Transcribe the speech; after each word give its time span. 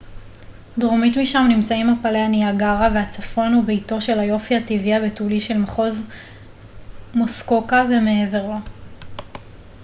דרומית 0.77 1.17
משם 1.17 1.45
נמצאים 1.49 1.93
מפלי 1.93 2.19
הניאגרה 2.19 2.89
והצפון 2.93 3.53
הוא 3.53 3.63
ביתו 3.63 4.01
של 4.01 4.19
היופי 4.19 4.55
הטבעי 4.55 4.95
הבתולי 4.95 5.39
של 5.41 5.57
מחוז 5.57 6.03
מוסקוקה 7.13 7.85
ומעבר 7.89 8.45
לו 8.47 8.57